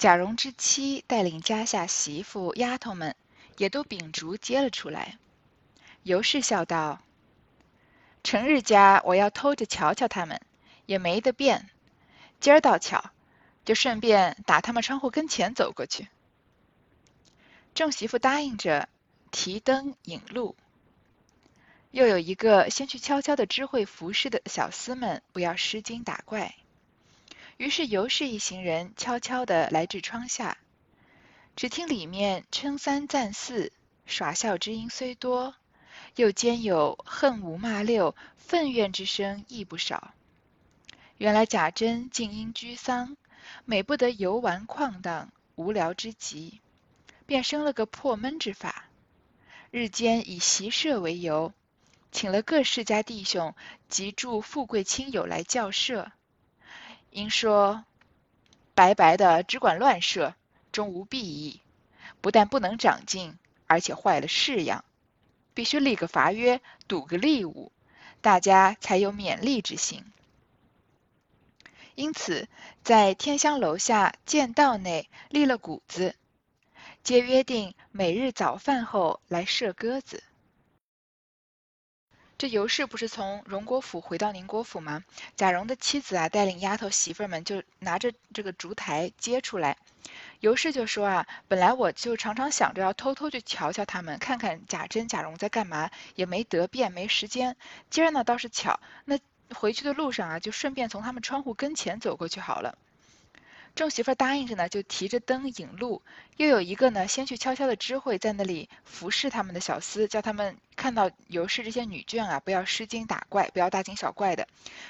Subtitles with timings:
[0.00, 3.14] 贾蓉之妻带领家下媳妇、丫头们，
[3.58, 5.18] 也都秉烛接了出来。
[6.04, 7.02] 尤氏笑道
[8.24, 10.40] ：“成日家我要偷着瞧瞧他们，
[10.86, 11.68] 也没得变。
[12.40, 13.10] 今儿倒巧，
[13.66, 16.08] 就顺便打他们窗户跟前走过去。”
[17.76, 18.88] 众媳妇答应着，
[19.30, 20.56] 提灯引路。
[21.90, 26.54] 又有一个先去悄悄的知会服侍的小厮们，不要失惊打怪。
[27.60, 30.56] 于是尤氏一行人悄悄地来至窗下，
[31.56, 33.70] 只听里面称三赞四，
[34.06, 35.54] 耍笑之音虽多，
[36.16, 40.14] 又兼有恨五骂六、愤怨之声亦不少。
[41.18, 43.18] 原来贾珍竟因居丧，
[43.66, 46.62] 每不得游玩旷荡，无聊之极，
[47.26, 48.86] 便生了个破闷之法，
[49.70, 51.52] 日间以习射为由。
[52.10, 53.54] 请了各世家弟兄
[53.90, 56.10] 及诸富贵亲友来教射，
[57.10, 57.84] 因说
[58.74, 60.34] 白白的只管乱射，
[60.72, 61.60] 终无裨益，
[62.20, 64.84] 不但不能长进，而且坏了式样，
[65.52, 67.72] 必须立个罚约，赌个利物，
[68.20, 70.04] 大家才有勉励之心。
[71.96, 72.48] 因此，
[72.82, 76.14] 在天香楼下剑道内立了谷子，
[77.02, 80.22] 皆约定每日早饭后来射鸽子。
[82.40, 85.04] 这尤氏不是从荣国府回到宁国府吗？
[85.36, 89.76] 贾蓉的妻子啊，带领丫头媳妇们就拿着这个烛台接出来。
[90.40, 97.54] 尤氏就说啊，本来我就常常想着要偷偷去瞧瞧他们，看看贾珍、贾蓉在干嘛，也没得便，没时间。
[97.90, 99.18] 今儿呢倒是巧，那
[99.54, 102.78] 回去的路上啊，就顺便从他们窗户跟前走过去好了。
[103.74, 106.02] 众媳妇答应着呢，就提着灯引路。
[106.36, 114.46] 又有一个呢，先去悄悄的知会在那里服侍他们的小厮，叫他们看到尤氏这些女眷啊，不要失惊打怪，不要大惊小怪的。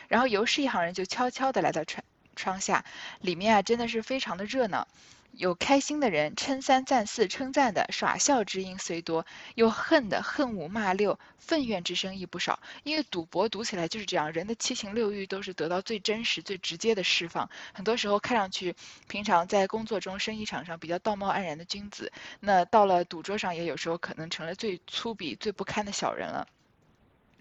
[0.08, 2.04] 然后尤氏一行人就悄悄的来到窗
[2.36, 2.84] 窗下，
[3.20, 4.86] 里面啊真的是非常的热闹。
[5.32, 12.60] 有开心的人称三赞四称赞的耍笑之音虽多，有恨的恨五骂六愤怨之声亦不少。
[12.82, 17.48] 因为赌博赌起来就是这样，人的七情六欲都是得到最真实、最直接的释放。
[17.72, 18.74] 很多时候看上去
[19.08, 26.46] 平常在工作中、生意场上比较道貌岸然的君子，那到了赌桌上也有时候可能成了最粗鄙、最不堪的小人了。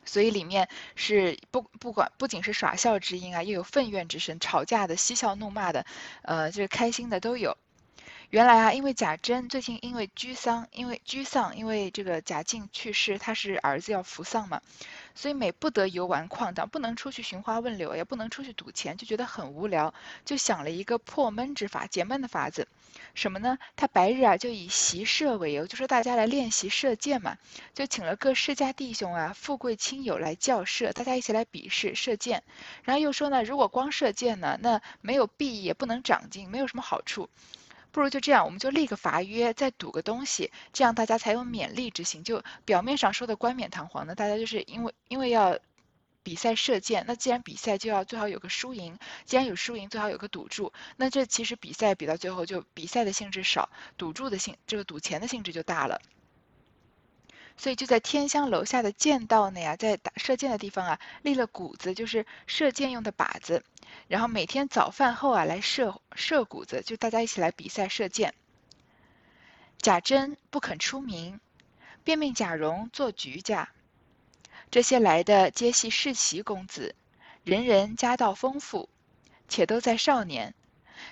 [0.05, 5.85] 所以里面是不不管不仅是耍笑之音啊，又有愤怨之声、吵架的、嬉笑怒骂的，
[6.21, 7.57] 呃，就是开心的都有。
[8.31, 14.61] 原来啊，因为贾珍最近因为居丧，因为居丧，因为这个贾静去世，他是儿子要服丧嘛，
[15.15, 19.91] 所以每不得游玩旷荡，不能出去寻花问柳，也不能出去赌钱，就觉得很无聊，
[20.25, 22.67] 就想了一个破闷之法，解闷的法子。
[23.15, 23.57] 什么呢？
[23.75, 27.35] 他白日啊就以习射为由，就说大家来练习射箭嘛，
[27.73, 32.43] 就请了各世家弟兄啊、富贵亲友来教射，大家一起来比试射箭。
[32.83, 37.27] 然后又说呢，如果光射箭呢，那没有裨益，也不能长进，没有什么好处。
[37.91, 42.23] 不如就这样，我们就立个罚约，再赌个东西，这样大家才有勉励之心。
[42.23, 45.57] 就表面上说的冠冕堂皇的，大家就是因为因为要
[46.21, 50.71] 比赛射箭，那既然比赛就要最好有个输赢，既然有输赢，最好有个赌注。
[50.97, 55.99] 那这其实比赛比到最后，就比赛的性质少，赌注的性这个赌钱的性质就大了。
[57.59, 63.65] 所以就在天香楼下的剑道内啊，在打射箭的地方啊，立了谷子，就是射箭用的靶子。
[64.07, 68.33] 然后每天早饭后啊，来射射谷子，就大家一起来比赛射箭。
[69.77, 71.41] 贾珍不肯出名，
[72.05, 73.67] 便命贾蓉做局家。
[74.71, 76.95] 这些来的皆系世袭公子，
[77.43, 78.87] 人人家道丰富，
[79.49, 80.55] 且都在少年，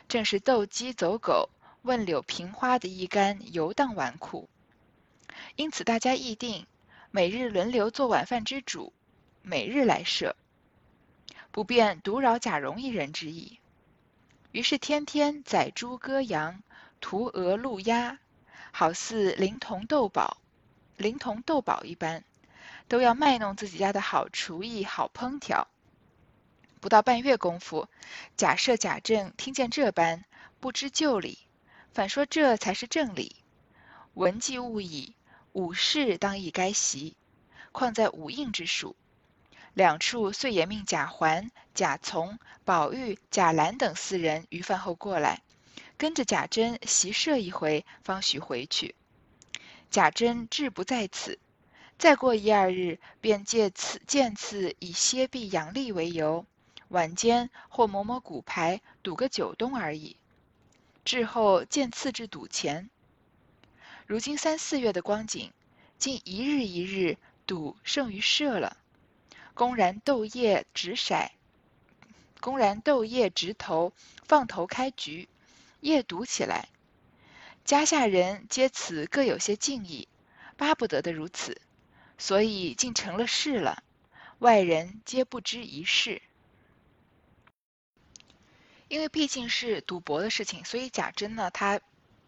[0.07, 1.49] 正是斗鸡走狗、
[1.81, 4.47] 问柳平花的一干游荡纨绔。
[5.55, 6.65] 因此，大家议定
[7.11, 8.93] 每日轮流做晚饭之主，
[9.41, 10.35] 每日来设，
[11.51, 13.59] 不便独扰贾蓉一人之意。
[14.51, 16.61] 于是天天宰猪割羊，
[16.99, 18.19] 屠鹅戮鸭，
[18.71, 20.37] 好似灵童斗宝、
[20.95, 22.23] 灵童斗宝一般，
[22.87, 25.67] 都要卖弄自己家的好厨艺、好烹调。
[26.79, 27.87] 不到半月功夫，
[28.35, 30.23] 贾赦、贾政听见这般，
[30.59, 31.39] 不知就理，
[31.91, 33.35] 反说这才是正理。
[34.13, 35.13] 闻既悟矣。
[35.57, 37.17] 武士当亦该习，
[37.71, 38.95] 况在五印之属。
[39.73, 45.41] 两处遂也命贾环、贾从、宝玉、贾兰等四人于饭后过来，
[45.97, 48.93] 跟着贾珍习射一回，方许回去。
[49.89, 51.39] 贾珍志不在此，
[51.97, 56.45] 再过一二日，便借此见次以歇臂养力为由，
[56.89, 60.17] 晚间或磨磨骨牌，赌个九东而已。
[61.03, 62.91] 至后见次至赌钱。
[64.07, 65.51] 如今三四月的光景，
[65.97, 68.77] 竟一日一日赌胜于射了，
[69.53, 71.29] 公然斗夜直骰，
[72.39, 73.91] 公然斗夜直头
[74.23, 75.27] 放头开局，
[75.81, 76.69] 夜赌起来。
[77.65, 80.07] 家下人皆此各有些敬意，
[80.55, 81.59] 巴不得的如此，
[82.17, 83.83] 所以竟成了事了。
[84.39, 86.21] 外人皆不知一事。
[88.87, 91.81] 因为毕竟是赌博的事情，所以贾珍呢，他。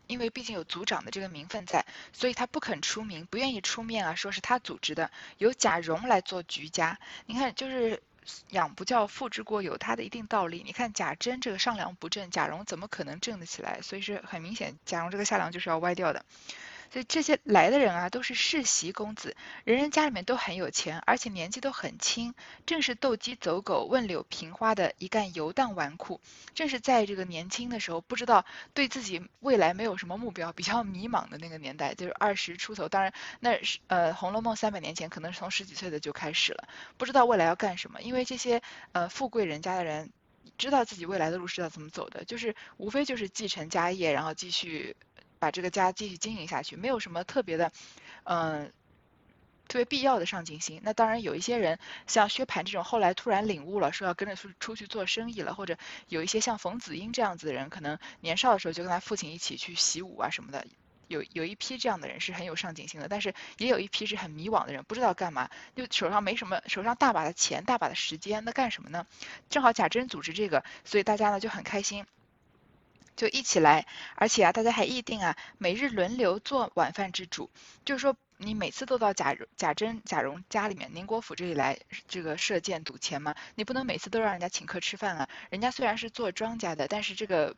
[0.10, 6.98] 因为毕竟有组长的这个名分在，所以他不肯出名，不愿意出面啊，说是他组织的，由贾蓉来做局家。
[7.28, 8.02] 你看，就是
[8.50, 10.64] 养不教，父之过，有他的一定道理。
[10.66, 13.82] 你看贾珍这个上梁不正，贾蓉怎么可能正得起来？
[13.84, 16.26] 所以是很明显，贾蓉这个下梁就是要歪掉的。
[16.92, 22.34] 所以这些来的人啊，都是世袭公子，人人家里面都很有钱，而且年纪都很轻，
[22.66, 26.20] 正是斗鸡走狗、问柳平花的一干游荡纨绔。
[26.56, 28.44] 正是在这个年轻的时候，不知道
[28.74, 32.90] 对自己未来没有什么目标，比较迷茫的那个年代，就是二十出头。
[32.90, 38.02] 当然，那是呃《红楼梦》三百年前，可能是从十几岁的就开始了，不知道未来要干什么。
[38.02, 38.62] 因为这些
[38.94, 40.12] 呃富贵人家的人，
[40.58, 44.96] 知道自己未来的路是要怎么走的，就是无非就是继承家业，然后继续。
[45.40, 47.72] 把这个家继续经营下去，没有什么特别的，
[48.24, 48.72] 嗯，
[49.68, 50.82] 特别必要的上进心。
[50.84, 55.78] 那当然有一些人，像薛蟠这种，后来突然领悟了，说要跟着出出去做生意了，或者
[56.08, 60.68] 有一些像冯子英这样子的人，可能年少的时候就跟他父亲一起去习武啊什么的。
[61.08, 69.08] 有有一批这样的人是很有上进心的，但是也有一批是很迷惘的人，不知道干嘛，就手上没什么，手上大把的钱，大把的时间，那干什么呢？
[69.50, 72.06] 正好贾珍组织这个，所以大家呢就很开心。
[73.19, 73.86] 就一起来，
[74.16, 77.50] 而且啊，大家还议定啊，每日轮流做晚饭之主。
[77.83, 81.77] 就是说，你每次都到贾贾珍、贾蓉家里面宁国府这里来
[82.07, 85.27] 这个射箭赌钱嘛，你不能每次都让人家请客吃饭啊。
[85.50, 87.57] 人家虽然是做庄稼的，但是这个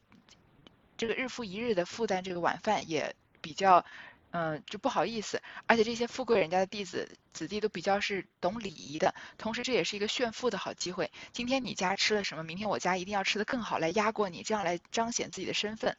[0.97, 3.85] 这个日复一日的负担这个晚饭也比较。
[4.31, 11.11] 嗯，就不好意思，而且这些富贵人家的弟子子弟都比较是懂礼仪的，同时这也是一个炫富的好机会。
[11.33, 15.97] 今天你家吃了什么，明天我家一定要吃的更好，来压过你，这样来彰显自己的身份。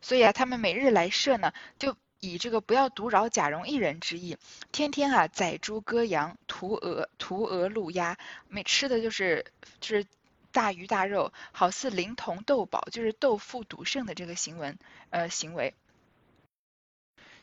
[0.00, 4.36] 所以啊，他们每日来设呢，就以这个不要独扰贾蓉一人之意，
[4.70, 8.16] 天天啊宰猪割羊，屠鹅屠鹅鹿鸭，
[8.46, 9.46] 每吃的就是
[9.80, 10.06] 就是
[10.52, 14.76] 大鱼大肉，好似灵童斗宝，就是斗富赌胜的这个行为，
[15.10, 15.74] 呃行为。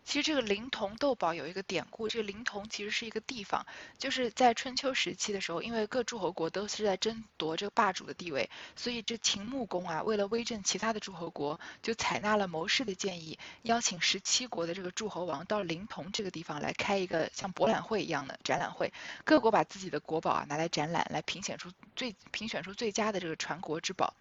[0.05, 3.65] 其实这个灵童斗宝有一个典故，这个灵童其实是一个地方，
[3.97, 18.91] 就是在春秋时期的时候，因为各诸侯国都是在争夺这个霸主的地位，所以这秦穆公啊，为了威震其他的诸侯国，就采纳了谋士的建议，邀请十七国的这个诸侯王到灵童这个地方来开一个像博览会一样的展览会，
[19.23, 24.13] 各国把自己的国宝啊拿来展览，来评选出最评选出最佳的这个传国之宝。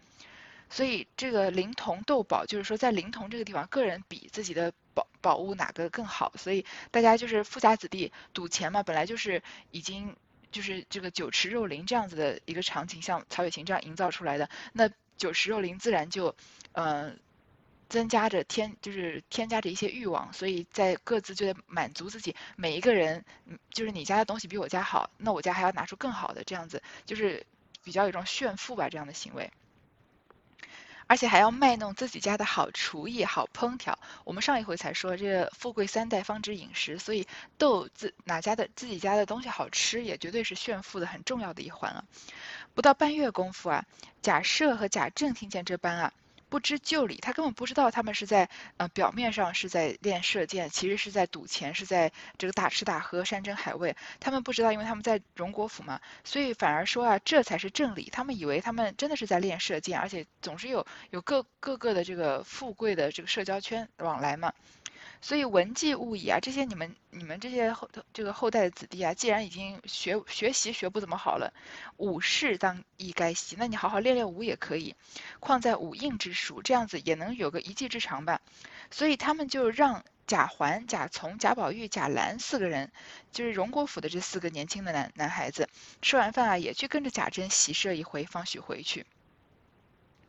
[0.72, 10.16] 所以这个灵童斗宝，就是说在灵童这个地方，个人比自己的宝宝物哪个更好，所以大家就是富家子弟赌钱嘛，本来就是已经
[10.50, 16.34] 就是这个酒池肉林这样子的一个场景，像曹雪芹这样营造出来的，那酒池肉林自然就
[16.72, 17.20] 嗯
[17.90, 23.22] 增加着添就是添加着一些欲望，所以在各自就得满足自己每一个人，
[23.68, 27.46] 就是你家的东西比我家好，那我家还要拿出更好的，这样子就是
[27.84, 29.52] 比较有一种炫富吧这样的行为。
[31.06, 33.98] 而且还要卖弄自己家的好厨艺、好烹调。
[34.24, 37.26] 我们上一回才说，这富贵三代方知饮食，所以
[37.58, 42.04] 斗自哪家的自己家的东西好吃，也绝对是炫富的很重要的一环啊。
[42.74, 43.84] 不到半月功夫啊，
[44.22, 46.12] 贾赦和贾政听见这般啊。
[46.52, 53.96] 不知就里，他根本不知道他们是在呃表面上是在练射箭，其实是在赌钱，是在这个大吃大喝、山珍海味。
[54.20, 58.10] 他们不知道，因为他们在荣国府嘛，所以反而说啊，这才是正理。
[58.12, 64.52] 他们以为他们真的是在练射箭，而且总是有有各各个的这个富贵的这个社交圈往来嘛。
[65.24, 71.54] 所以文技武艺啊，这些你们你们这些后这个后代的子弟啊，既然已经学学习学不怎么好了，
[71.96, 74.96] 武士当亦该习，那你好好练练武也可以，
[75.38, 78.40] 况在武印之术，这样子也能有个一技之长吧。
[78.90, 82.90] 所以他们就让贾环、贾从、贾宝玉、贾兰四个人，
[83.30, 85.68] 就是荣国府的这四个年轻的男男孩子，
[86.02, 89.06] 吃完饭啊，也去跟着贾珍习射一回，方许回去。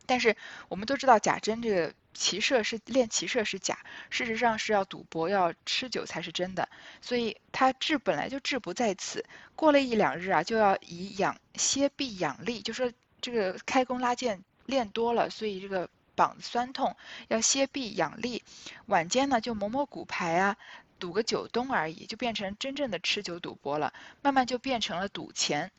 [0.06, 0.36] 但是
[0.68, 1.94] 我们都知道贾珍这个。
[2.14, 3.78] 骑射是练骑射是假，
[4.08, 6.68] 事实上是要赌博要吃酒才是真的，
[7.02, 9.24] 所以他志本来就志不在此。
[9.56, 12.90] 过了一两日啊，就要以养歇臂养力，就说
[13.20, 16.96] 这个开弓拉箭练多了，所以这个膀子酸痛，
[17.28, 18.42] 要歇臂养力。
[18.86, 20.56] 晚间呢就摸摸骨牌啊，
[20.98, 23.92] 赌个酒东而已，就变成真正的吃酒赌博了，
[24.22, 25.70] 慢慢就变成了赌钱。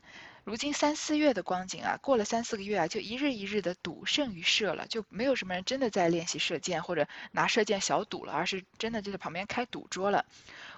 [0.46, 10.24] 如今三四月的光景啊，过了三四个月啊，就一日一日的赌胜于射了，就没有什么人真的在练习射箭或者拿射箭小赌了，而是真的就在旁边开赌桌了。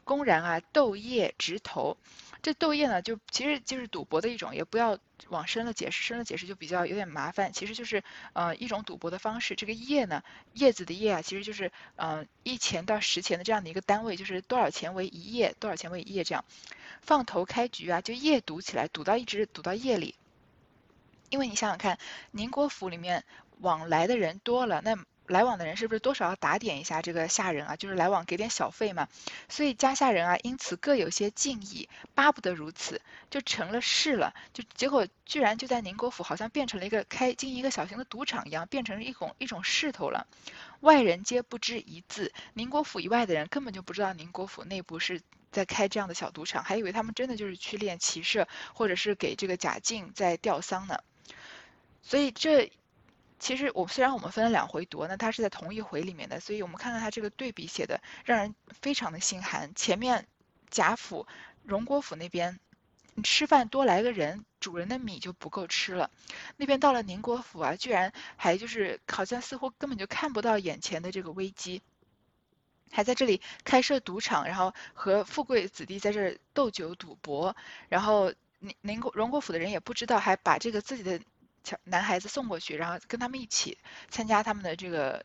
[0.08, 1.98] 公然啊斗业直投。
[2.40, 4.98] 这斗业呢，就其实就是赌博的一种，也不要
[5.28, 7.52] 往深了解释，深了解释就比较有点麻烦。
[7.52, 9.54] 其实就是呃一种赌博的方式。
[9.54, 10.22] 这个业呢，
[10.54, 16.42] 叶子的叶啊，其实就是呃一钱到十钱的这样的一个单位，就是多少钱为一叶，多少钱为一叶这样。
[17.02, 20.14] 放头开局啊，就夜赌起来，赌到一直赌到夜里。
[21.30, 21.98] 因为你想想看，
[22.30, 23.24] 宁国府里面
[23.60, 24.96] 往来的人多了，那
[25.28, 27.76] 来往的人是不是多少要打点一下这个下人啊？
[27.76, 29.08] 就是来往给点小费嘛。
[29.48, 34.34] 所以家下人啊，因此各有些敬意，巴不得如此，就成了事了。
[34.52, 40.26] 就结果居然就在宁国府，好像变成了一个开经营一个小型的赌场一样，变成了一种一种势头了。
[40.80, 45.20] 外人皆不知一字，宁国府以外的人根本就不知道宁国府内部是。
[45.50, 50.98] 在开这样的小赌场，还以为他们真的就是去练骑射，或者是给这个贾静在吊丧呢。
[52.02, 52.70] 所以这
[53.38, 59.74] 其实我虽然我们分了两回读，那它是在同一回里面的，所以我们看看它这个对比写的，让人非常的心寒。
[59.74, 60.26] 前面
[60.70, 61.26] 贾府、
[61.62, 62.58] 荣国府那边，
[63.14, 66.10] 你吃饭多来个人，主人的米就不够吃了。
[66.56, 71.82] 那边到了宁国府啊，居然还就是好像似乎根本就看不到眼前的这个危机。
[72.90, 77.54] 还在这里开设赌场，然后和富贵子弟在这儿斗酒赌博，
[77.90, 81.20] 然后宁宁国荣国府的人也不知道，还把这个自己的
[81.64, 85.24] 小男孩子送过去，然后跟他们一起参加他们的这个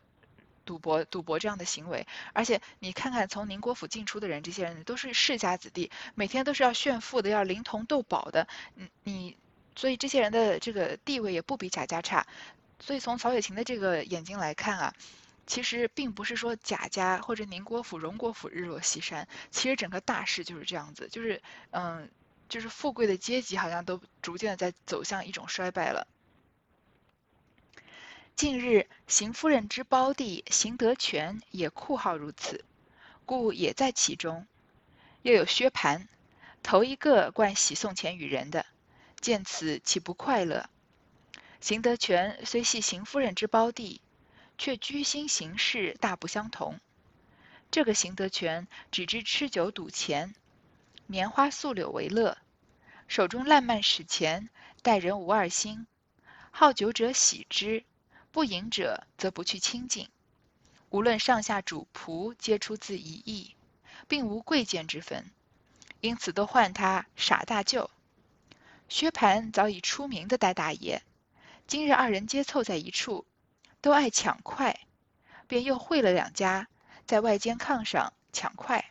[0.64, 2.06] 赌博赌博这样的行为。
[2.32, 8.46] 而且你看看从宁国府进出的人，这些人都是世家子弟，每天都是要炫富的，要灵童斗宝的。
[8.74, 9.36] 你你，
[9.76, 12.26] 所以这些人的这个地位也不比贾家差。
[12.80, 14.94] 所以从曹雪芹的这个眼睛来看啊。
[15.46, 22.10] 其实并不是说贾家或者宁国府、荣国府日落西山，其实整个大势就是这样子，就是嗯，
[22.48, 26.06] 就是富贵的阶级好像都逐渐的在走向一种衰败了。
[28.36, 32.64] 近日邢夫人之胞弟邢德全也酷好如此，
[33.24, 34.46] 故也在其中。
[35.22, 36.06] 又有薛蟠，
[36.62, 38.66] 头一个惯喜送钱与人的，
[39.20, 40.68] 见此岂不快乐？
[41.60, 44.00] 邢德全虽系邢夫人之胞弟。
[44.56, 46.78] 却居心行事大不相同。
[47.72, 50.32] 这个邢德全只知吃酒赌钱，
[51.08, 52.38] 棉花素柳为乐，
[53.08, 54.48] 手中烂漫使钱，
[54.80, 55.88] 待人无二心。
[56.52, 57.84] 好酒者喜之，
[58.34, 60.08] 不饮者则不去亲近。
[60.90, 63.54] 无论上下主仆，皆出自一意，
[64.08, 65.30] 并无贵贱之分，
[66.00, 67.88] 因此都唤他傻大舅。
[68.88, 71.00] 薛蟠早已出名的呆大爷，
[71.68, 73.24] 今日二人皆凑在一处。
[73.80, 74.80] 都爱抢快，
[75.46, 76.66] 便又会了两家，
[77.06, 78.84] 在外间炕上抢快。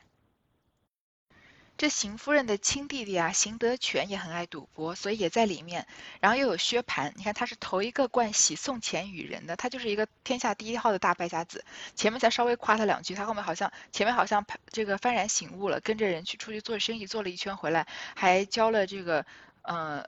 [1.84, 5.86] 这邢夫人的亲弟弟啊，邢德全也很爱赌博，所以也在里面。
[6.22, 11.66] 然后又有薛蟠，你看他是头一个惯喜送钱与人的，他就是一个天下第一号的大败家子。
[11.94, 17.86] 前面才稍微夸他两句，他后面好像前面好像这个幡然醒悟了，跟着人去出去做生意，做了一圈回来，
[18.16, 19.26] 还教了这个
[19.64, 20.06] 呃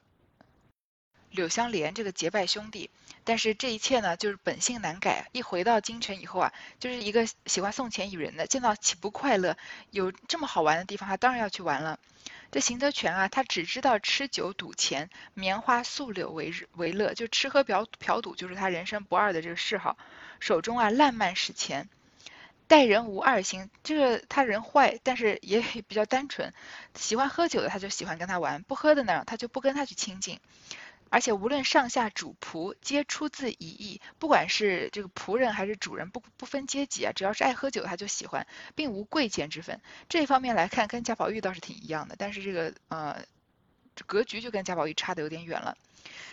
[1.32, 2.90] 柳香莲这个结拜兄弟。
[3.26, 5.28] 但是这一切呢，就是本性难改。
[5.34, 9.58] 一回到京城以后啊，就是一个喜欢送钱与人的，见到岂不快乐？
[9.92, 12.00] 有这么好玩的地方，他当然要去玩了。
[12.52, 19.98] 这邢德全啊，他只知道吃酒赌钱，棉花素柳为为乐，就吃喝嫖嫖赌就是他人生不二的这个嗜好。
[20.40, 21.90] 手中啊烂漫使钱，
[22.68, 23.70] 待人无二心。
[23.84, 26.54] 这个他人坏，但是也比较单纯。
[26.94, 30.40] 喜欢喝酒的他就喜欢跟他玩，不喝的呢他就不跟他去亲近。
[31.10, 34.02] 而且无论上下主仆，皆出自一意。
[34.20, 39.82] 不管是这个仆人还是主人，不不分阶级啊，只要是爱喝酒，他就喜欢，并无贵贱之分。
[40.10, 42.16] 这一方面来看，跟贾宝玉倒是挺一样的。
[42.18, 43.24] 但是这个呃，
[44.06, 45.78] 格局就跟贾宝玉差的有点远了。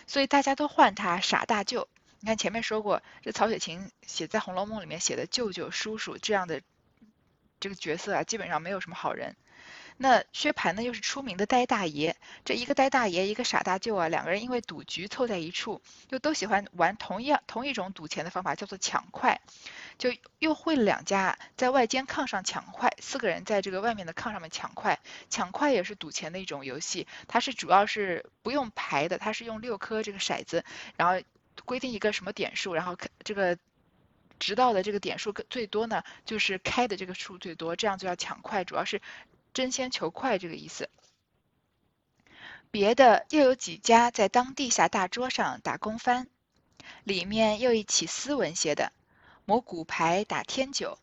[0.07, 1.87] 所以大家都唤他傻大舅。
[2.19, 6.61] 你看前面说过，这曹雪芹写在《红楼梦》里面写的舅舅、叔叔这样的
[7.59, 9.35] 这个角色啊，基本上没有什么好人。
[9.97, 12.15] 那薛蟠呢，又是出名的呆大爷。
[12.43, 19.39] 这一个呆大爷，一个傻大舅啊，两个人因为赌局凑在一处，又都喜欢玩同样同一种赌钱的方法，叫做抢快。
[19.97, 24.99] 就又会了两家，在外间炕上抢快，四个人在这个外面的炕上面抢快。
[25.29, 30.65] 抢快也是赌钱的一种游戏，它是主要是不用牌的，它是用六颗这个骰子，
[30.97, 31.23] 然后
[31.65, 33.57] 规定一个什么点数，然后这个
[34.39, 38.99] 直到的这个点数最多呢，就是开的这个数最多，这样就要抢快，主要是。
[39.53, 40.89] 争先求快这个意思。
[42.71, 46.27] 别的又有几家在当地下大桌上打工番，
[47.03, 48.91] 里面又一起斯文些的，
[49.45, 50.97] 磨骨牌打天九。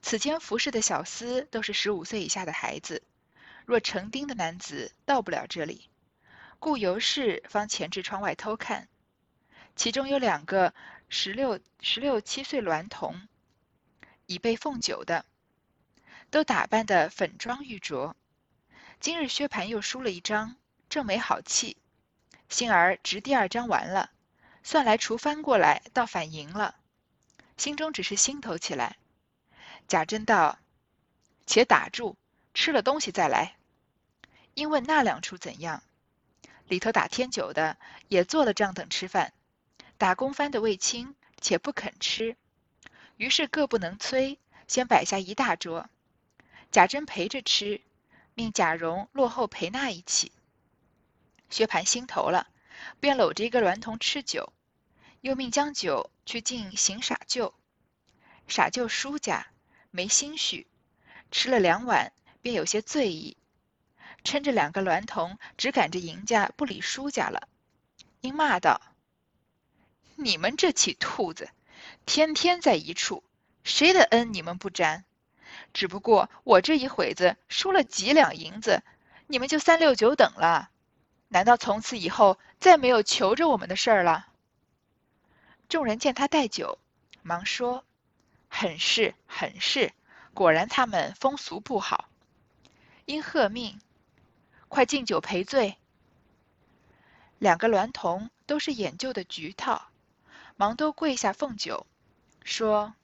[0.00, 3.02] 此间服侍的小厮都是十五岁以下的孩子，
[3.66, 5.88] 若成丁的男子到不了这里，
[6.58, 8.88] 故尤氏方前至窗外偷看。
[9.74, 10.74] 其中有两个
[11.08, 13.26] 十六十六七岁娈童，
[14.26, 15.24] 已被奉酒的。
[16.32, 18.14] 都打扮得粉妆玉琢。
[19.00, 20.56] 今日薛蟠又输了一张，
[20.88, 21.76] 正没好气，
[22.48, 24.10] 幸而值第二张完了，
[24.62, 26.76] 算来除翻过来，倒反赢了，
[27.58, 28.96] 心中只是心头起来。
[29.86, 30.58] 贾珍道
[31.44, 32.16] ：“且打住，
[32.54, 33.56] 吃了东西再来。”
[34.54, 35.82] 因问那两处怎样？
[36.66, 37.76] 里头打天酒的
[38.08, 39.34] 也做了账等吃饭，
[39.98, 42.38] 打工翻的未清，且不肯吃，
[43.18, 45.90] 于是各不能催，先摆下一大桌。
[46.72, 47.82] 贾珍陪着吃，
[48.32, 50.32] 命贾蓉落后陪那一起。
[51.50, 52.48] 薛蟠心头了，
[52.98, 54.54] 便搂着一个娈童吃酒，
[55.20, 57.52] 又命将酒去敬邢傻舅。
[58.48, 59.48] 傻舅输家，
[59.90, 60.66] 没心绪，
[61.30, 62.10] 吃了两碗，
[62.40, 63.36] 便有些醉意。
[64.24, 67.48] 趁着两个娈童只赶着赢家不理输家了，
[68.22, 68.80] 因骂道
[70.16, 71.50] ：“你们这起兔子，
[72.06, 73.22] 天天在一处，
[73.62, 75.04] 谁的恩你们不沾？
[75.72, 78.82] 只不过我这一会子输了几两银子，
[79.26, 80.70] 你们就三六九等了。
[81.28, 84.28] 难道从此以后再没有求着我们的事儿了？”
[85.68, 86.78] 众人见他带酒，
[87.22, 87.84] 忙说
[88.48, 89.92] ：“很是，很是，
[90.34, 92.08] 果然他们风俗不好。”
[93.06, 93.80] 因喝命。
[94.68, 95.76] 快敬酒赔罪！
[97.38, 99.90] 两个娈童都是演旧的局套，
[100.56, 101.86] 忙都跪下奉酒，
[102.42, 102.94] 说：“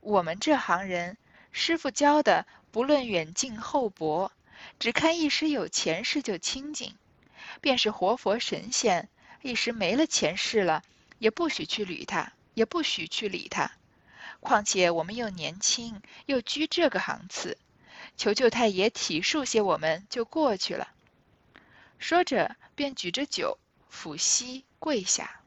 [0.00, 1.16] 我们这行人，
[1.58, 4.30] 师傅教的不论远近厚薄，
[4.78, 6.94] 只看一时有前世就清净。
[7.60, 9.08] 便是活佛神仙，
[9.42, 10.84] 一时没了前世了，
[11.18, 13.72] 也不许去理他，也不许去理他。
[14.38, 17.58] 况且我们又年轻，又居这个行次。”
[18.16, 20.88] 求求太爷体恤些，我们就过去了。
[21.98, 23.58] 说着，便举着酒
[23.92, 25.40] 抚膝跪下。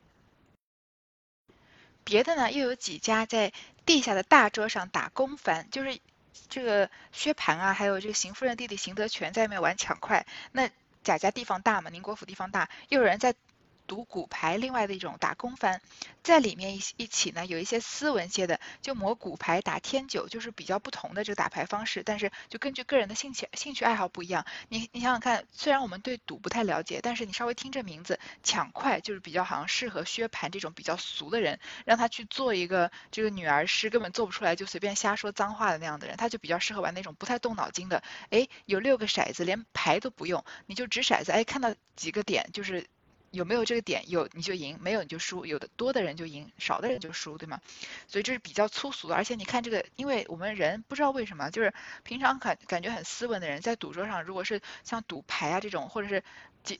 [2.04, 3.54] 别的呢，又有几家在
[3.86, 6.00] 地下的大桌上打公番，就是
[6.50, 10.26] 这个薛蟠啊，还有这个邢夫人弟弟邢德全在外面玩抢快。
[10.52, 10.70] 那
[11.04, 13.36] 贾家地方大嘛，宁国府地方大，又有人在。
[13.92, 15.82] 赌骨牌，另外的一种打工番，
[16.24, 22.02] 在里面一一起呢，有一些斯文些的，就磨骨牌、打天九，就是比较不同的这个打牌方式。
[22.02, 38.02] 但是就根据个人的兴趣兴趣爱好不一样，你你想想看，虽然我们对赌不太了解，但是你稍微听这名字，抢快就是比较好像适合薛蟠这种比较俗的人，让他去做一个这个女儿师根本做不出来就随便瞎说脏话的那样的人，他就比较适合玩那种不太动脑筋的。
[38.30, 42.88] 哎，有六个骰子，连牌都不用，你就掷骰子，哎，看到几个点就是。
[43.32, 44.04] 有没有这个点？
[44.10, 45.46] 有你就赢，没有你就输。
[45.46, 47.60] 有的多的人就赢，少的人就输，对吗？
[48.08, 49.16] 所以这是比较粗俗的。
[49.16, 56.24] 而且你看这个，因为我们人不知道为什么，就是平常感感觉很斯文的人，在赌桌上，如果是像赌牌啊这种，或者是，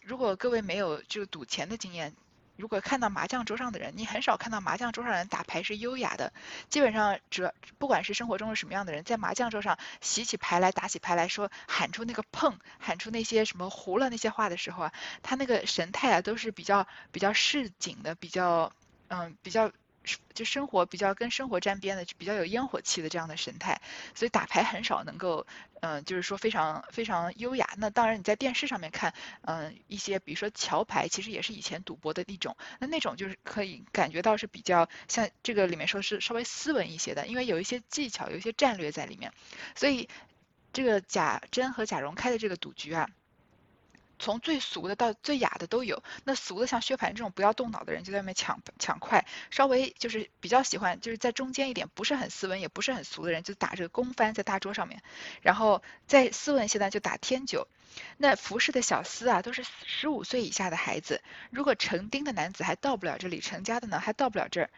[0.04, 2.14] 如果各位没有就赌钱的经验。
[2.56, 6.32] 如果看到麻将桌上的人，你很少看到麻将桌上的人打牌是优雅的。
[6.70, 18.72] 基本上，主不管是生活中是什么样的人，在麻将桌上洗起牌来，打起牌来说，喊出那个碰，喊出那些什么胡了那些话的时候啊，他那个神态啊，都是比较比较市井的，比较
[19.08, 19.72] 嗯比较。
[20.34, 23.82] 就生活比较跟生活沾边的，比较有烟火气的这样的神态，
[24.16, 25.46] 所以打牌很少能够，
[25.82, 27.70] 嗯，就是说非常非常优雅。
[27.78, 39.32] 那当然你在电视上面看，嗯，一些比如说桥牌，其实也是以前赌博的一种，那那种就是可以感觉到是比较像这个里面说是稍微斯文一些的，因为有一些技巧，有一些战略在里面。
[39.76, 40.10] 所以
[40.74, 43.08] 这个贾珍和贾蓉开的这个赌局啊。
[44.22, 46.02] 从最俗的到最雅的都有。
[46.24, 55.02] 那俗的像薛蟠这种不要动脑的人，就在外面抢抢快；稍微就是比较喜欢，就是在中间一点，不是很斯文也不是很俗的人，就打这个公翻在大桌上面。
[55.42, 57.68] 然后在斯文些的就打天九。
[58.18, 61.22] 那服侍的小厮啊，都是十五岁以下的孩子。
[61.50, 64.70] 如果成丁的男子还到不了这里，成家的呢还到不了这儿，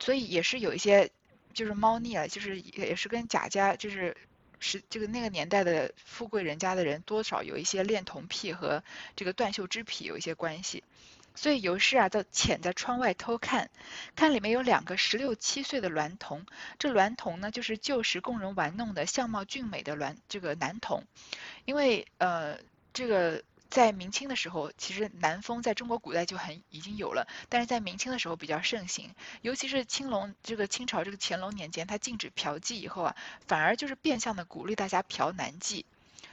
[0.00, 1.10] 所以也是有一些
[1.52, 4.16] 就是猫腻啊，就是也是跟贾家就是。
[4.60, 8.84] 是这个那个年代的富贵人家的人，多少有一些恋童癖和
[9.16, 10.84] 这个断袖之癖有一些关系，
[11.34, 13.70] 所以尤氏啊，就潜在窗外偷看，
[14.14, 16.46] 看里面有两个十六七岁的娈童，
[16.78, 21.04] 这娈童呢，就是旧时供人玩弄的相貌俊美的娈这个男童，
[21.64, 22.58] 因为呃
[22.92, 23.42] 这个。
[23.70, 35.84] 在明清的时候，其实南风在中国古代就很已经有了，但是在明清的时候比较盛行，尤其是青龙这个清朝这个乾隆年间，它禁止嫖妓以后啊，反而就是变相的鼓励大家嫖男妓，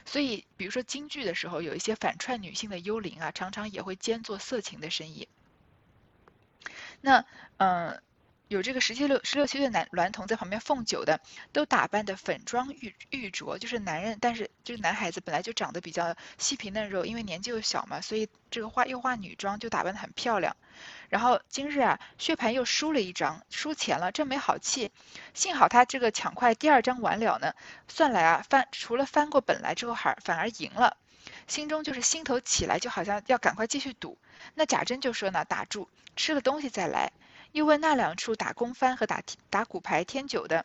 [0.04, 5.28] 所以比如说京剧的时候，有一些反串女性的幽灵啊，常常也会兼做色情的生意。
[7.00, 7.24] 那
[7.58, 8.02] 嗯。
[8.48, 11.20] 有这个十七六十六七岁的男娈童在旁边奉酒的，
[11.52, 20.56] 都打扮的粉妆玉玉琢，就是男人，但是这个男孩子本来就长得比较细皮嫩肉，因为年纪又小嘛，所以这个化又化女装，就打扮得很漂亮。
[21.10, 24.90] 然后今日啊，薛蟠又输了一张，输钱了，真没好气。
[25.34, 27.52] 幸好他这个抢快第二张完了呢，
[27.86, 30.96] 算来啊翻除了翻过本来之后，还反而赢了，
[31.46, 34.16] 心中就是心头起来，就好像要赶快继续赌。
[34.54, 37.12] 那贾珍就说呢，打住，吃了东西再来。
[37.58, 40.64] 又问那两处打公番和打打骨牌添酒的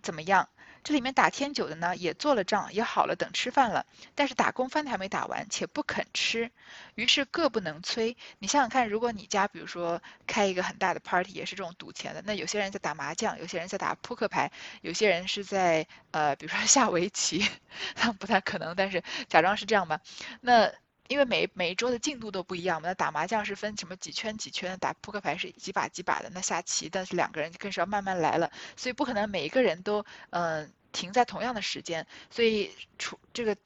[0.00, 0.48] 怎么样？
[0.82, 3.84] 这里面打添酒的呢，也做了账，也好了，等吃饭了。
[4.14, 6.50] 但是打公翻的还没打完，且不肯吃，
[6.94, 8.16] 于是各不能催。
[8.38, 17.44] 你想想看，如果你家比如说开一个很大的 party，也是这种赌钱的，那有些人在打麻将，有些人在打扑克牌，有些人是在呃，比如说下围棋，
[18.18, 20.00] 不太可能，但是假装是这样吧。
[20.40, 20.72] 那
[21.10, 33.56] 因为每每一桌的进度都不一样嘛，那打麻将是分什么几圈几圈的，打扑克牌是几把几把的，那下棋但是两个人更是要慢慢来了，所以不可能每一个人都嗯停在同样的时间，所以出这个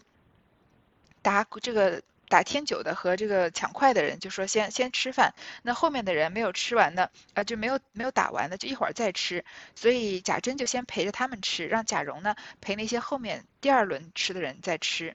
[1.21, 15.15] 打这个打天九的和这个抢快的人就说先先吃饭，那后面的人没有吃完的啊就没有没有打完的就一会儿再吃，所以贾珍就先陪着他们吃，让贾蓉呢陪那些后面第二轮吃的人再吃。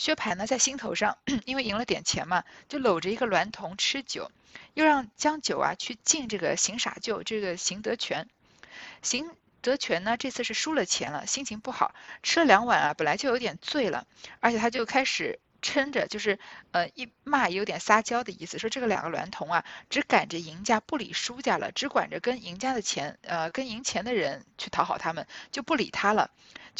[0.00, 4.32] 薛蟠呢，在心头上， 因为赢了点钱嘛，就搂着一个娈童吃酒，
[4.72, 8.26] 又让将酒啊去敬这个邢傻舅，这个邢德全。
[9.02, 14.06] 邢德全呢，这次是输了钱了，心情不好，吃了两碗啊，本来就有点醉了，
[14.40, 16.38] 而且他就开始撑着，就是
[16.70, 26.30] 呃一骂有点撒娇的意思，说这个两个娈童啊，只赶着赢家不理输家了，只管着跟赢家的钱，呃跟赢钱的人去讨好他们，就不理他了，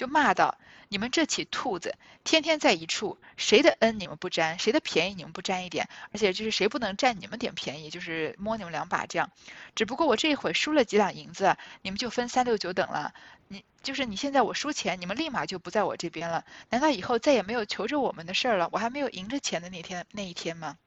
[0.01, 0.57] 就骂道。
[0.89, 9.31] 你们这起兔子，天天在一处，谁的恩你们不沾，谁的便宜你们不沾一点，而且就是谁不能占你们点便宜，就是摸你们两把这样。
[9.75, 13.13] 只不过我这一会输了几两银子，你们就分三六九等了。
[13.49, 16.47] 你就是你现在我输钱，你们立马就不在我这边了。
[16.71, 18.71] 难道以后再也没有求着我们的事儿了？
[18.73, 20.79] 我还没有赢着钱的那天那一天吗？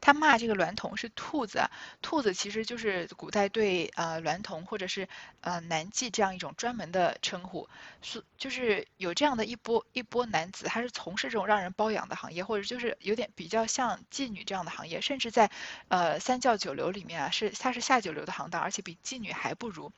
[0.00, 1.68] 他骂这个娈童是兔子，
[2.02, 5.08] 兔子其实就是古代对呃娈童或者是
[5.40, 7.68] 呃男妓这样一种专门的称呼，
[8.02, 15.50] 是就是有这样的一波一波男子，他是从事这种让人包养的行业，或者就是有点比较像妓女这样的行业，甚至在
[15.88, 19.92] 呃三教九流里面啊，是他是下九流的行当，而且比妓女还不如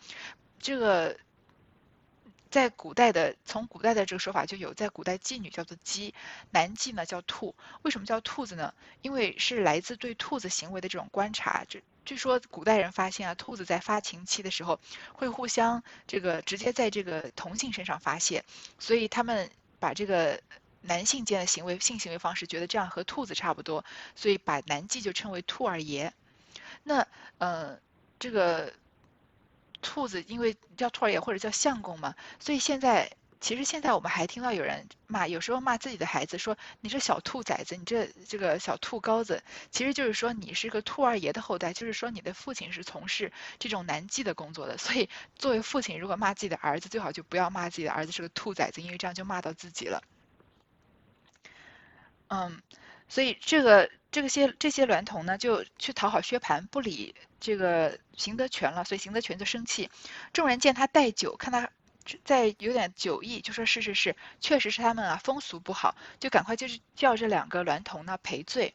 [0.59, 1.17] 这个。
[2.51, 6.13] 在古代的，从古代的这个说法就有，在古代妓女叫做鸡，
[6.51, 7.55] 男妓呢叫兔。
[7.83, 8.75] 为什么叫兔子呢？
[9.03, 11.65] 因为是来自对兔子行为的这种观察。
[11.69, 14.81] 据据说古代人发现啊，兔子在发情期的时候
[15.13, 18.45] 会互相这个直接在这个同性身上发泄，
[18.81, 20.41] 所以他们把这个
[20.81, 23.85] 男性间的行为性行为方式觉得这样和兔子差不多，
[24.17, 26.13] 所以把男妓就称为兔儿爷。
[26.83, 27.07] 那
[27.39, 27.79] 呃
[28.19, 28.73] 这个。
[29.83, 50.03] 兔子因为叫兔儿爷或者叫相公嘛，所以现在其实现在我们还听到有人骂，有时候骂自己的孩子说你这小兔崽子，你这这个小兔羔子，其实就是说你是个兔儿爷的后代，就是说你的父亲是从事这种男妓的工作的，所以作为父亲如果骂自己的儿子，最好就不要骂自己的儿子是个兔崽子，因为这样就骂到自己了。
[52.29, 52.61] 嗯，
[53.11, 57.15] 所以这个这个些这些娈童呢，就去讨好薛蟠，不理。
[57.41, 59.91] 这个邢德全了，所以邢德全就生气。
[60.33, 61.71] 众人见他带酒，看他
[62.23, 68.75] 在有点酒意，就说是是是，确实是他们啊风俗不好，就赶快就是叫这两个娈童呢赔罪。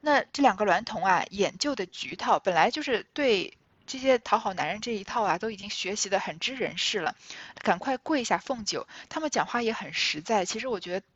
[0.00, 7.14] 那这两个娈童啊，演就的局套，本来就是对这些讨好男人这一套啊，都已经学习的很知人事了，
[7.62, 8.86] 赶快跪下奉酒。
[9.08, 11.06] 他们讲话也很实在，其实我觉得。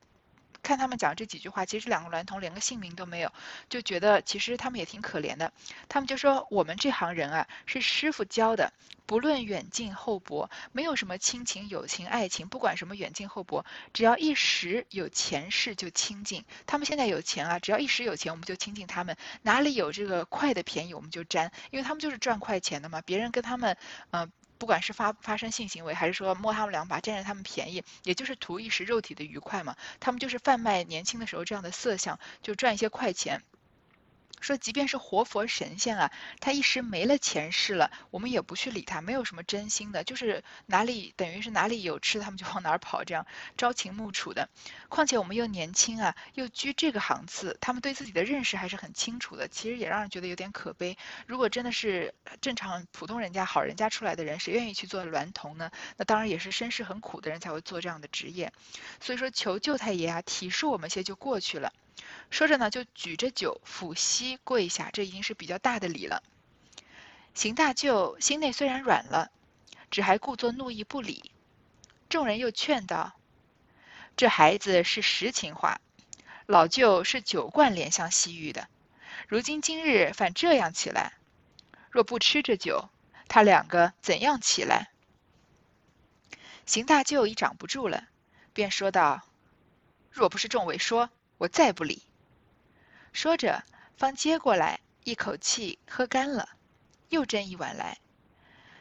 [0.70, 3.33] 看他们讲这几句话，其实两个娈童连个姓名都没有，
[3.68, 5.52] 就觉得其实他们也挺可怜的。
[5.88, 8.72] 他们就说：“我们这行人啊，是师傅教的，
[9.04, 16.44] 不论远近厚薄，没有什么亲情、友情、爱情，不管什么远近厚薄，只要一时有钱势就亲近。
[16.68, 23.02] 他们现在有钱啊，只要一时有钱，我们就亲近他们；哪里有这个快的便宜，我们就沾，因为他们就是赚快钱的嘛。
[23.04, 23.76] 别人跟他们，
[24.12, 24.30] 嗯。”
[24.61, 29.75] 不管是发发生性行为，还是说摸他们两把占着他们便宜，也就是图一时肉体的愉快嘛。
[30.01, 33.42] 他们就是贩卖年轻的时候这样的色相，就赚一些快钱。
[34.40, 43.26] 说，即便是活佛神仙啊，他一时没了前世了，我们也不去理他，没有什么真心的，就是哪里等于是哪里有吃，他们就往哪儿跑，这样
[43.57, 44.48] 朝秦暮楚的。
[44.88, 50.96] 况且我们又年轻啊，又居这个行次，他们对自己的认识还是很清楚的，其实也让人觉得有点可悲。
[51.26, 55.70] 如果真的是正常普通人家、好人家出来的人，谁愿意去做娈童呢？
[55.96, 58.53] 那当然也是身世很苦的人才会做这样的职业。
[59.00, 61.72] 所以说，求舅太爷啊，体恤我们些就过去了。
[62.31, 66.22] 说着呢，就举着酒抚膝跪下，这已经是比较大的礼了。
[67.35, 69.31] 邢大舅心内虽然软了，
[69.90, 71.33] 只还故作怒意不理。
[72.09, 73.14] 众人又劝道
[74.16, 75.81] ：“这孩子是实情话，
[76.46, 78.68] 老舅是酒惯怜香惜玉的，
[79.29, 81.14] 如今今日反这样起来，
[81.90, 82.88] 若不吃这酒，
[83.29, 84.90] 他两个怎样起来？”
[86.66, 88.09] 邢大舅已长不住了，
[88.53, 89.22] 便说道
[90.11, 92.03] ：“若不是众位说，我再不理。”
[93.12, 93.64] 说着，
[93.96, 96.50] 方接过来，一口气喝干了，
[97.09, 97.98] 又斟一碗来。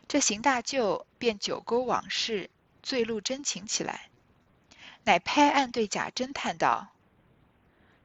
[0.08, 2.50] 这邢大舅便酒勾往事，
[2.84, 4.10] 醉露真情起来，
[5.04, 6.89] 乃拍案对贾珍叹道：“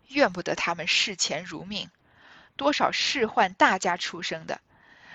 [0.09, 1.91] 怨不得他们视钱如命，
[2.57, 4.61] 多少仕宦大家出生的，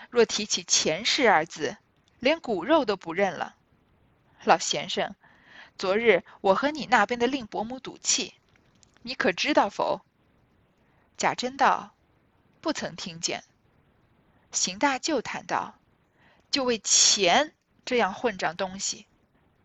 [0.09, 1.77] 若提起钱氏二字，
[2.19, 3.55] 连骨肉都不认了。”
[4.43, 5.15] 老先生，
[5.77, 8.33] 昨日我和你那边的令伯母赌气，
[9.01, 10.01] 你可知道否？
[11.17, 11.93] 贾珍道
[12.61, 13.43] ：“不曾听见。”
[14.51, 15.75] 邢大舅叹道
[16.51, 17.53] ：“就为钱
[17.85, 19.05] 这样混账东西，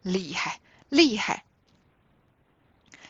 [0.02, 1.44] 厉害厉害！”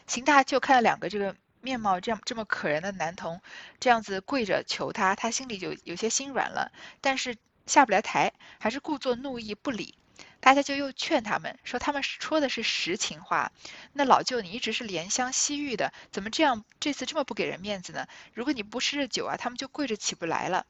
[0.07, 3.41] 邢大舅看了两个这个面貌这样这么可人的男童，
[3.81, 9.97] 这样子跪着求他，他心里就有些心软了，但是下不来台，还是故作怒意不理。
[10.45, 13.51] 大家就又劝他们说，他们说的是实情话。
[13.95, 18.07] 那老舅，你一直是怜香惜玉的，怎么这样这次这么不给人面子呢？
[18.35, 20.67] 如果你不吃这酒啊，他们就跪着起不来了。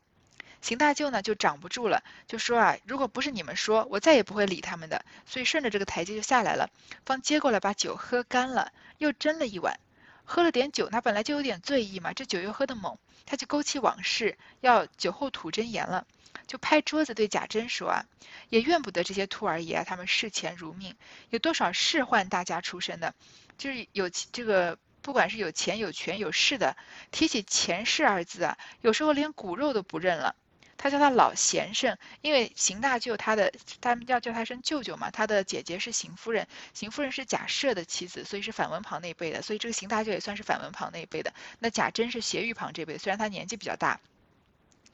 [0.62, 5.04] 邢大舅呢就长不住了，就说啊，如果不是你们说，我再也不会理他们的。
[5.26, 6.70] 所以顺着这个台阶就下来了，
[7.04, 9.80] 方接过来把酒喝干了，又斟了一碗，
[10.24, 16.06] 喝了点酒，他本来就有点醉意嘛，这酒又喝得猛，他就勾起往事，要酒后吐真言了。
[16.46, 18.04] 就拍桌子对贾珍说啊，
[18.48, 20.94] 也怨不得这些兔儿爷，他们视钱如命，
[21.30, 23.14] 有多少仕宦大家出身的，
[23.58, 26.76] 就是有这个，不管是有钱有权有势的，
[27.10, 30.36] 提起钱氏二字啊，有时候连骨肉都不认了。
[30.76, 41.32] 他叫他老贤圣，因为邢大舅他的他们要叫他声舅舅嘛，他的姐姐是邢夫人，邢夫人是贾赦的妻子，所以是反文旁那一辈的，所以这个邢大舅也算是反文旁那一辈的。
[41.60, 44.00] 那贾珍是斜玉旁这辈，虽然他年纪比较大。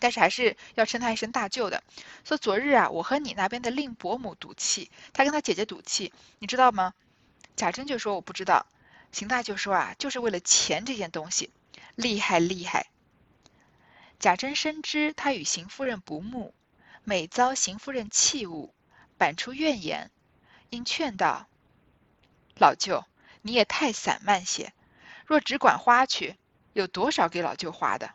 [0.01, 1.85] 但是还是要称他一声大舅的。
[2.25, 6.95] 说昨日啊，我和你那边的令伯母赌气，他跟他姐姐赌气，你知道吗？
[7.55, 8.67] 贾珍就说我不知道。
[9.13, 11.51] 邢大舅说啊，就是为了钱这件东西，
[11.95, 12.87] 厉害厉害。
[14.19, 16.55] 贾珍深知他与邢夫人不睦，
[17.05, 18.75] 每遭邢夫人弃物，
[19.19, 20.11] 板出怨言，
[20.71, 21.49] 因劝道
[22.61, 23.05] ：“老舅，
[23.43, 24.73] 你也太散漫些，
[25.27, 26.37] 若只管花去，
[26.73, 28.15] 有多少给老舅花的？”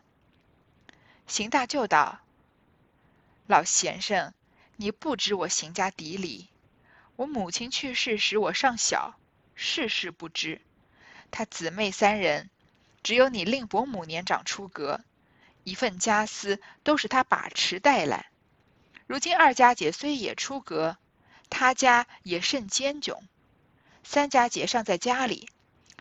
[1.26, 2.20] 邢大舅道
[3.48, 4.32] ：“老先生，
[4.76, 6.48] 你不知我邢家底里。
[7.16, 9.18] 我母亲去世时我尚小，
[9.56, 10.60] 事事不知。
[11.32, 12.48] 他姊妹三人，
[13.02, 15.00] 只有你令伯母年长出阁，
[15.64, 18.30] 一份家私都是他把持带来。
[19.08, 20.96] 如今二家姐虽也出阁，
[21.50, 23.18] 他家也甚艰窘。
[24.04, 25.48] 三家姐尚在家里，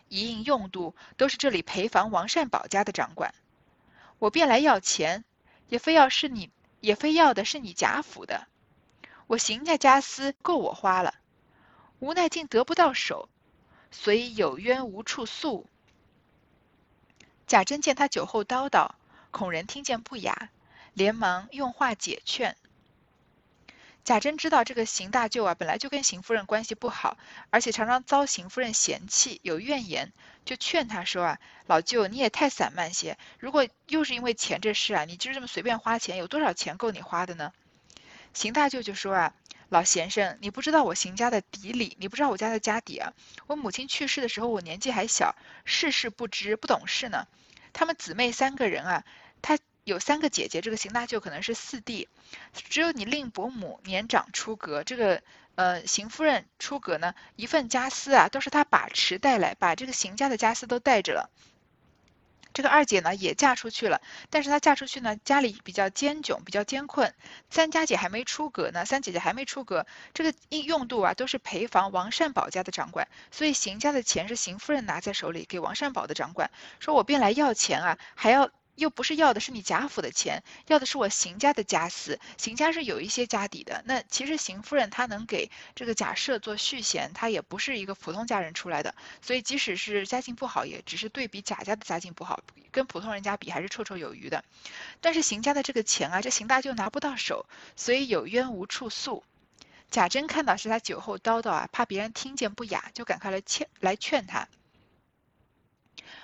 [0.07, 3.33] 一应用度都是这里陪房王善保家的掌管。”
[4.19, 5.23] 我便来要钱，
[5.67, 6.49] 也非要是你，
[6.79, 8.47] 也非要的是你贾府的。
[9.27, 11.15] 我邢家家私够我花了，
[11.99, 13.29] 无奈竟得不到手，
[13.91, 15.65] 所以有冤无处诉。
[17.47, 18.91] 贾珍见他酒后叨叨，
[19.31, 20.49] 恐人听见不雅，
[20.93, 22.55] 连忙用话解劝。
[24.05, 27.17] 贾珍知道这个邢大舅啊，本来就跟邢夫人关系不好，
[27.49, 30.13] 而且常常遭邢夫人嫌弃，有怨言，
[30.45, 33.17] 就劝他说啊，老舅你也太散漫些。
[33.39, 37.51] 如果又是因为钱这事啊，你就这么随便花钱，有多少钱够你花的呢？
[38.35, 39.33] 邢大舅就说啊，
[39.69, 43.11] 老先生，你不知道我邢家的底里，你不知道我家的家底啊。
[43.47, 47.25] 我母亲去世的时候，我年纪还小，事事不知，不懂事呢。
[47.73, 49.03] 他们姊妹三个人啊，
[49.85, 52.09] 有三个姐姐，这个邢大舅可能是四弟，
[52.53, 55.21] 只有你令伯母年长出阁，这个
[55.53, 61.29] 呃邢夫人出阁呢，一份家私啊都是他把持带来，把这个邢家的家私都带着了。
[62.51, 67.13] 这个二姐呢也嫁出去了，但是她嫁出去呢，家里比较艰窘，比较艰困。
[67.51, 76.49] 三家姐还没出阁呢，三姐姐还没出阁，这个应用度啊都是陪房王善保家的掌管，所以邢家的钱是邢夫人拿在手里给王善保的掌管。
[76.79, 78.49] 说我便来要钱啊，还要。
[78.75, 82.19] 又不是要的是你贾府的钱，要的是我邢家的家私。
[82.37, 83.83] 邢家是有一些家底的。
[83.85, 88.93] 那其实邢夫人她能给这个贾赦做续弦，她也不是一个普通家人出来的。
[89.21, 94.43] 所以即使是家境不好，也只是对比贾家的家境不好，跟普通人家比还是绰绰有余的。
[94.99, 99.23] 但是邢家的这个钱啊，这邢大舅拿不到手，所以有冤无处诉。
[99.89, 104.49] 贾珍看到是他酒后叨叨啊，怕别人听见不雅，就赶快来劝来劝他。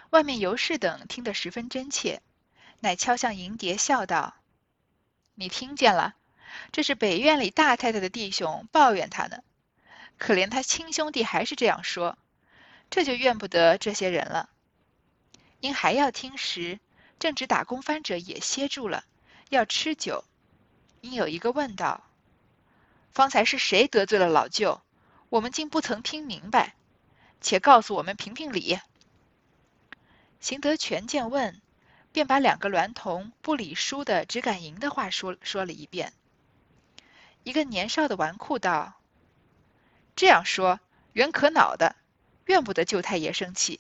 [0.10, 2.22] 外面尤氏等听得十分真切。
[2.82, 4.36] 乃敲向银蝶，笑道
[5.36, 6.16] ：“你听见了？
[6.72, 9.38] 这是北院里大太太的弟兄抱怨他呢。
[10.18, 12.18] 可怜他亲兄弟还是这样说。
[12.90, 14.50] 这就怨不得这些人了。
[15.62, 16.80] 因还要听时，
[17.20, 19.06] 正值打工番者也歇住了，
[19.50, 20.26] 要吃酒。
[21.02, 22.04] 因有一个问道
[23.14, 24.82] ：“方才是谁得罪了老舅？
[25.30, 26.76] 我们竟不曾听明白，
[27.40, 28.80] 且告诉我们评评理。”
[30.42, 31.62] 邢德全见问，
[32.12, 36.14] 便把两个娈童不理输的只敢赢的话说说了一遍。
[37.44, 38.94] 一个年少的纨绔道
[40.16, 40.80] ：“这样说，
[41.14, 41.96] 原可恼的，
[42.46, 43.80] 怨不得舅太爷生气。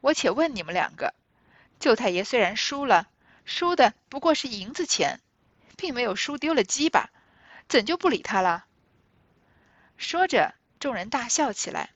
[0.00, 1.14] 我且问你们两个，
[1.78, 3.08] 舅太爷虽然输了，
[3.44, 5.20] 输的不过是银子钱，
[5.76, 7.10] 并没有输丢了鸡吧？
[7.68, 8.66] 怎就不理他了？”
[9.96, 11.90] 说着，众人大笑起来，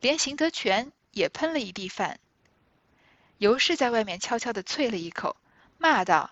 [0.00, 2.18] 连邢德全也喷了一地饭。
[3.38, 5.36] 尤氏在外面悄悄地啐了一口，
[5.78, 6.30] 骂道：“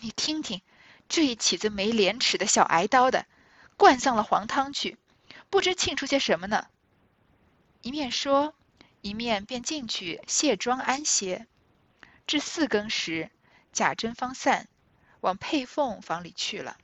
[0.00, 0.60] 你听听，
[1.08, 3.26] 这一起子没廉耻的小挨刀的，
[3.76, 4.98] 灌上了黄汤去，
[5.48, 6.66] 不知庆出些什么呢？”
[7.82, 8.54] 一面说，
[9.00, 11.46] 一面便进去卸妆安歇。
[12.26, 13.30] 至四更时，
[13.72, 14.68] 贾珍方散，
[15.20, 16.78] 往配凤房里去了。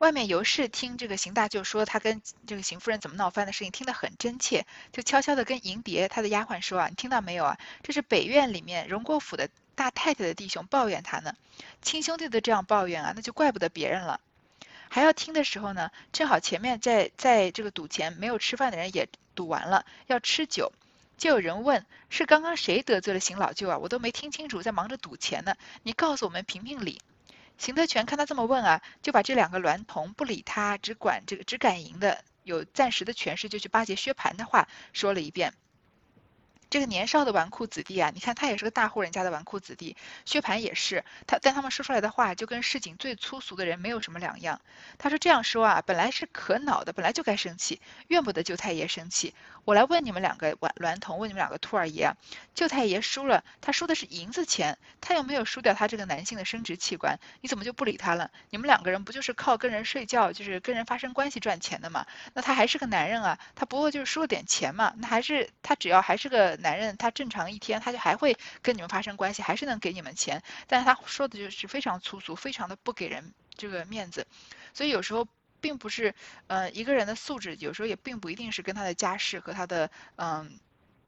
[0.00, 7.58] 外面尤氏听这个邢大舅说他跟这个邢夫人怎么闹翻的事情，听得很真切，就悄悄地跟银蝶他的丫鬟说啊：“你听到没有啊？
[7.82, 11.34] 这是北院里面荣国府的大太太的弟兄抱怨他呢，
[11.82, 14.20] 亲兄弟都这样抱怨啊，那就怪不得别人了。”
[14.88, 20.72] 还要听的时候呢，正好前面在在这个赌钱没有吃饭的人也赌完了，要吃酒，
[21.18, 23.76] 就有人问：“是刚刚谁得罪了邢老舅啊？
[23.76, 27.02] 我都没听清楚，在忙着赌钱呢，你告诉我们评评理。”
[27.60, 35.52] 邢德全看他这么问啊，就把这两个娈童不理他，只管这个只敢赢的有暂时的权势，就去巴结薛蟠的话说了一遍。
[36.70, 39.94] 这个年少的纨绔子弟啊，你看他也是个大户人家的纨绔子弟，
[40.24, 44.62] 薛蟠也是，他但他们说出来的话就跟市井最粗俗的人没有什么两样。
[44.96, 49.34] 他说这样说啊，本来是可恼的，本来就该生气，怨不得舅太爷生气。
[49.64, 52.14] 我来问你们两个娈娈童，问你们两个兔儿爷，
[52.54, 58.30] 舅太爷输了，他输的是银子钱，他又没有输掉他这个男性的生殖器官，你怎么就不理他了？
[58.50, 62.06] 你们两个人不就是靠跟人睡觉，就是跟人发生关系赚钱的吗？
[62.34, 66.60] 那他还是个男人啊，他不过就是输了点钱嘛，那还是他只要还是个。
[66.60, 74.26] 男人他正常一天他就还会跟你们发生关系，还是能给你们钱，但是他说的就是非常粗俗，非常的不给人这个面子，
[74.74, 75.26] 所以有时候
[75.60, 76.14] 并不是
[76.46, 80.58] 呃一个人的素质，有时候也并不一定是跟他的家世和他的嗯。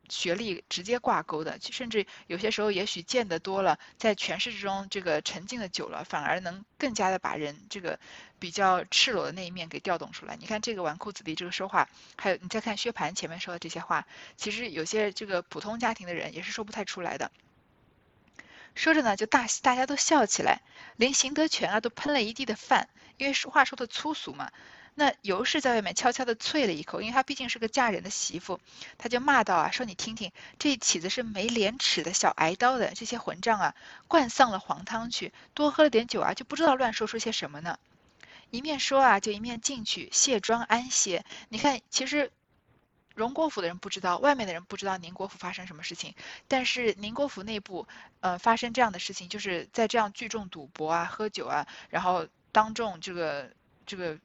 [0.08, 7.98] 学历直接挂钩的，甚至有些时候，也许见得多了，在权势之中这个沉浸的久了，反而能更加的把人这个
[8.38, 10.36] 比较赤裸的那一面给调动出来。
[10.36, 11.88] 你看这个纨绔子弟这个说话，
[12.18, 17.30] 还有你再看薛蟠前面说的这些话，其实有些这个普通家庭的人也是说不太出来的。
[18.74, 20.60] 说着呢，就大大家都笑起来，
[20.96, 24.50] 连邢德全啊都喷了一地的饭，因为话说的粗俗嘛。
[24.94, 28.60] 那尤氏在外面悄悄地啐了一口，因为她毕竟是个嫁人的媳妇，
[28.98, 33.74] 她就骂道啊，说你听听，这起子是没廉耻的小挨刀的这些混账啊，
[34.06, 37.78] 灌丧了黄汤去，多喝了点酒啊，就不知道乱说出些什么呢。
[38.50, 41.24] 一面说啊，就一面进去卸妆安歇。
[41.48, 42.30] 你看，其实
[43.14, 46.14] 荣国府的人不知道，外面的人不知道宁国府发生什么事情，
[46.48, 47.88] 但是宁国府内部，
[48.20, 53.50] 呃，发生这样的事情，就是在这样聚众赌博啊、喝酒啊，然后当众这个
[53.84, 54.18] 这个。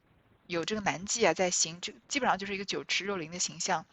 [0.48, 3.84] 有这个男妓啊在行，这基本上就是一个酒池肉林的形象。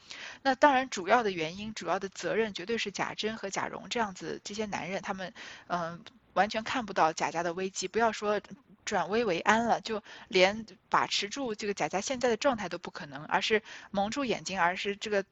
[0.41, 5.33] 那当然，主要的原因、主要的责任绝对是贾珍和贾蓉这样子这些男人，他们
[5.67, 7.89] 嗯完全看不到贾家的危机。
[7.89, 8.39] 不要说
[8.85, 15.25] 转危为安了，就连把持住这个贾家现在的状态都不可能，而是蒙住眼睛，而是这个。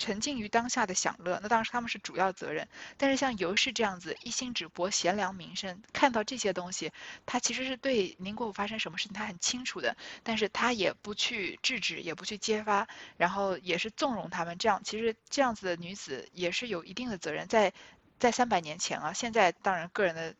[0.00, 2.66] 沉浸于当下的享乐，那当时他们是主要责任。
[2.96, 6.90] 但是像尤氏这样子一心只博贤良名声，看到这些东西，
[7.26, 14.56] 他其实是对宁国府发生什么事情他很清楚的，但是他也不去制止，也不去揭发，然后也是纵容他们。
[14.56, 17.46] 这样其实这样子的女子也是有一定的责任。
[17.46, 17.72] 在
[18.18, 20.34] 在三百年前啊，现在当然个人的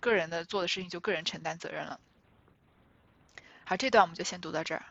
[0.00, 2.00] 个人的做的事情就个人承担责任了。
[3.64, 4.84] 好，这段我们就先读到这儿。